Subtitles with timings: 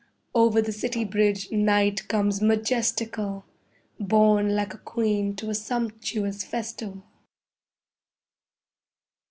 [0.33, 3.45] Over the city bridge Night comes majestical,
[3.99, 7.03] Borne like a queen to a sumptuous festival.